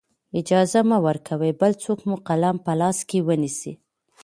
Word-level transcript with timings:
اجازه 0.39 0.79
مه 0.89 0.97
ورکوئ 1.07 1.51
بل 1.61 1.71
څوک 1.83 1.99
مو 2.07 2.15
قلم 2.27 2.55
په 2.65 2.71
لاس 2.79 2.97
کې 3.09 3.19
ونیسي. 3.27 3.73